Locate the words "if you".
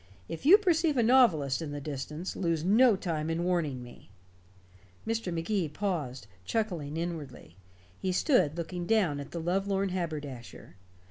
0.27-0.57